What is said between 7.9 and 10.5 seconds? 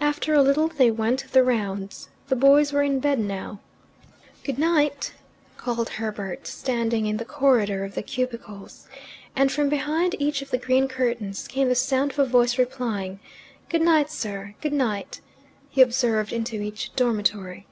the cubicles, and from behind each of